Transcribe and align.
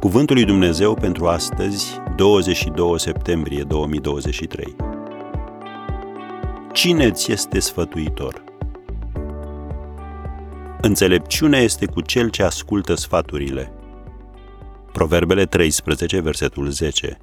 Cuvântul 0.00 0.36
lui 0.36 0.44
Dumnezeu 0.44 0.94
pentru 0.94 1.26
astăzi, 1.26 2.00
22 2.16 3.00
septembrie 3.00 3.62
2023. 3.62 4.76
Cine 6.72 7.10
ți 7.10 7.32
este 7.32 7.58
sfătuitor? 7.58 8.44
Înțelepciunea 10.80 11.60
este 11.60 11.86
cu 11.86 12.00
cel 12.00 12.30
ce 12.30 12.42
ascultă 12.42 12.94
sfaturile. 12.94 13.72
Proverbele 14.92 15.44
13, 15.44 16.20
versetul 16.20 16.70
10. 16.70 17.18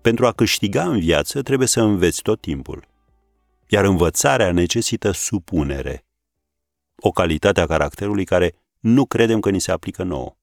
Pentru 0.00 0.26
a 0.26 0.32
câștiga 0.32 0.82
în 0.82 0.98
viață 0.98 1.42
trebuie 1.42 1.68
să 1.68 1.80
înveți 1.80 2.22
tot 2.22 2.40
timpul. 2.40 2.84
Iar 3.68 3.84
învățarea 3.84 4.52
necesită 4.52 5.10
supunere. 5.10 6.04
O 6.96 7.10
calitate 7.10 7.60
a 7.60 7.66
caracterului 7.66 8.24
care 8.24 8.54
nu 8.80 9.06
credem 9.06 9.40
că 9.40 9.50
ni 9.50 9.60
se 9.60 9.72
aplică 9.72 10.02
nouă. 10.02 10.36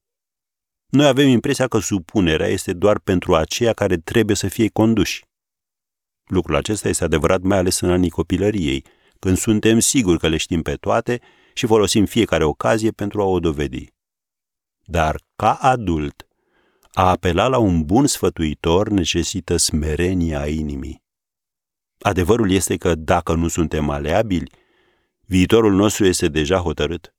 Noi 0.86 1.06
avem 1.06 1.28
impresia 1.28 1.68
că 1.68 1.78
supunerea 1.78 2.46
este 2.46 2.72
doar 2.72 2.98
pentru 2.98 3.34
aceia 3.34 3.72
care 3.72 3.96
trebuie 3.96 4.36
să 4.36 4.48
fie 4.48 4.68
conduși. 4.68 5.24
Lucrul 6.24 6.56
acesta 6.56 6.88
este 6.88 7.04
adevărat 7.04 7.40
mai 7.40 7.58
ales 7.58 7.80
în 7.80 7.90
anii 7.90 8.10
copilăriei, 8.10 8.84
când 9.18 9.36
suntem 9.36 9.78
siguri 9.78 10.18
că 10.18 10.28
le 10.28 10.36
știm 10.36 10.62
pe 10.62 10.74
toate 10.74 11.20
și 11.54 11.66
folosim 11.66 12.04
fiecare 12.04 12.44
ocazie 12.44 12.90
pentru 12.90 13.20
a 13.20 13.24
o 13.24 13.40
dovedi. 13.40 13.92
Dar, 14.84 15.20
ca 15.36 15.52
adult, 15.54 16.28
a 16.92 17.08
apela 17.08 17.48
la 17.48 17.58
un 17.58 17.84
bun 17.84 18.06
sfătuitor 18.06 18.88
necesită 18.88 19.56
smerenia 19.56 20.46
inimii. 20.46 21.02
Adevărul 21.98 22.50
este 22.50 22.76
că 22.76 22.94
dacă 22.94 23.34
nu 23.34 23.48
suntem 23.48 23.84
maleabili, 23.84 24.50
viitorul 25.20 25.72
nostru 25.72 26.04
este 26.06 26.28
deja 26.28 26.58
hotărât. 26.58 27.14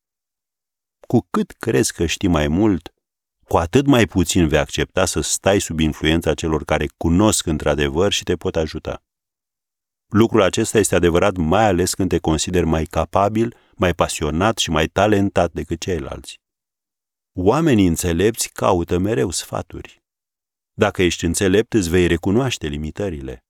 Cu 1.14 1.28
cât 1.30 1.52
crezi 1.52 1.94
că 1.94 2.06
știi 2.06 2.28
mai 2.28 2.48
mult, 2.48 2.94
cu 3.44 3.58
atât 3.58 3.86
mai 3.86 4.06
puțin 4.06 4.48
vei 4.48 4.60
accepta 4.60 5.06
să 5.06 5.20
stai 5.22 5.60
sub 5.60 5.80
influența 5.80 6.34
celor 6.34 6.64
care 6.64 6.86
cunosc 6.98 7.46
într-adevăr 7.46 8.12
și 8.12 8.24
te 8.24 8.36
pot 8.36 8.56
ajuta. 8.56 9.04
Lucrul 10.08 10.42
acesta 10.42 10.78
este 10.78 10.96
adevărat 10.96 11.36
mai 11.36 11.66
ales 11.66 11.94
când 11.94 12.10
te 12.10 12.18
consideri 12.18 12.66
mai 12.66 12.86
capabil, 12.86 13.56
mai 13.76 13.94
pasionat 13.94 14.58
și 14.58 14.70
mai 14.70 14.88
talentat 14.88 15.52
decât 15.52 15.80
ceilalți. 15.80 16.40
Oamenii 17.34 17.88
înțelepți 17.88 18.50
caută 18.50 18.98
mereu 18.98 19.30
sfaturi. 19.30 20.04
Dacă 20.74 21.02
ești 21.02 21.26
înțelept, 21.26 21.74
îți 21.74 21.90
vei 21.90 22.08
recunoaște 22.08 22.68
limitările. 22.68 23.46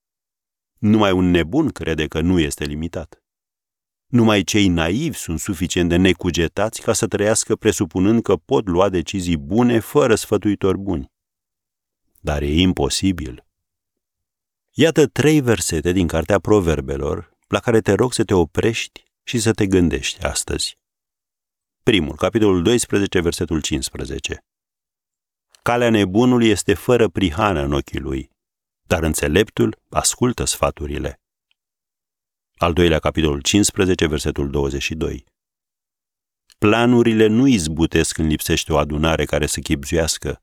Numai 0.77 1.11
un 1.11 1.25
nebun 1.25 1.69
crede 1.69 2.07
că 2.07 2.21
nu 2.21 2.39
este 2.39 2.63
limitat. 2.65 3.23
Numai 4.09 4.43
cei 4.43 4.67
naivi 4.67 5.17
sunt 5.17 5.39
suficient 5.39 5.89
de 5.89 5.95
necugetați 5.95 6.81
ca 6.81 6.93
să 6.93 7.07
trăiască 7.07 7.55
presupunând 7.55 8.21
că 8.21 8.35
pot 8.35 8.67
lua 8.67 8.89
decizii 8.89 9.37
bune 9.37 9.79
fără 9.79 10.15
sfătuitori 10.15 10.77
buni. 10.77 11.11
Dar 12.19 12.41
e 12.41 12.59
imposibil. 12.61 13.45
Iată 14.71 15.07
trei 15.07 15.41
versete 15.41 15.91
din 15.91 16.07
Cartea 16.07 16.39
Proverbelor 16.39 17.37
la 17.47 17.59
care 17.59 17.81
te 17.81 17.93
rog 17.93 18.13
să 18.13 18.23
te 18.23 18.33
oprești 18.33 19.03
și 19.23 19.39
să 19.39 19.51
te 19.51 19.67
gândești 19.67 20.23
astăzi. 20.23 20.77
Primul, 21.83 22.15
capitolul 22.15 22.63
12, 22.63 23.19
versetul 23.19 23.61
15. 23.61 24.43
Calea 25.61 25.89
nebunului 25.89 26.47
este 26.47 26.73
fără 26.73 27.07
prihană 27.07 27.61
în 27.61 27.73
ochii 27.73 27.99
lui, 27.99 28.29
dar 28.87 29.03
înțeleptul 29.03 29.77
ascultă 29.89 30.43
sfaturile. 30.43 31.19
Al 32.61 32.73
doilea, 32.73 32.99
capitolul 32.99 33.41
15, 33.41 34.07
versetul 34.07 34.49
22. 34.49 35.25
Planurile 36.57 37.27
nu 37.27 37.47
izbutesc 37.47 38.13
când 38.13 38.29
lipsește 38.29 38.73
o 38.73 38.77
adunare 38.77 39.25
care 39.25 39.45
să 39.45 39.59
chipzuiască, 39.59 40.41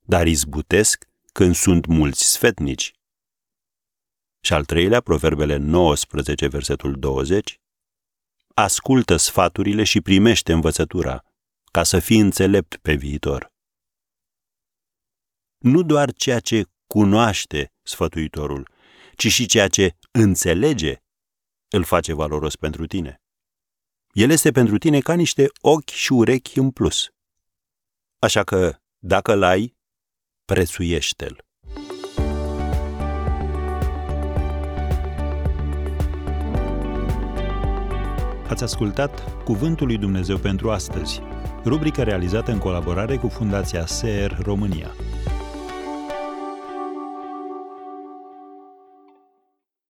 dar 0.00 0.26
izbutesc 0.26 1.04
când 1.32 1.54
sunt 1.54 1.86
mulți 1.86 2.24
sfetnici. 2.32 2.92
Și 4.40 4.52
al 4.52 4.64
treilea, 4.64 5.00
proverbele 5.00 5.56
19, 5.56 6.46
versetul 6.46 6.98
20. 6.98 7.60
Ascultă 8.54 9.16
sfaturile 9.16 9.84
și 9.84 10.00
primește 10.00 10.52
învățătura, 10.52 11.24
ca 11.72 11.82
să 11.82 11.98
fii 11.98 12.18
înțelept 12.18 12.76
pe 12.76 12.94
viitor. 12.94 13.52
Nu 15.58 15.82
doar 15.82 16.12
ceea 16.12 16.40
ce 16.40 16.64
cunoaște 16.86 17.72
sfătuitorul, 17.82 18.68
ci 19.16 19.26
și 19.32 19.46
ceea 19.46 19.68
ce 19.68 19.96
înțelege 20.10 21.00
îl 21.68 21.84
face 21.84 22.12
valoros 22.12 22.56
pentru 22.56 22.86
tine. 22.86 23.20
El 24.12 24.30
este 24.30 24.50
pentru 24.50 24.78
tine 24.78 25.00
ca 25.00 25.14
niște 25.14 25.46
ochi 25.60 25.88
și 25.88 26.12
urechi 26.12 26.58
în 26.58 26.70
plus. 26.70 27.08
Așa 28.18 28.44
că, 28.44 28.76
dacă 28.98 29.34
l-ai, 29.34 29.76
prețuiește-l. 30.44 31.44
Ați 38.48 38.62
ascultat 38.62 39.42
Cuvântul 39.44 39.86
lui 39.86 39.98
Dumnezeu 39.98 40.38
pentru 40.38 40.70
astăzi, 40.70 41.20
rubrica 41.64 42.02
realizată 42.02 42.50
în 42.50 42.58
colaborare 42.58 43.16
cu 43.16 43.28
Fundația 43.28 43.86
SER 43.86 44.38
România. 44.42 44.94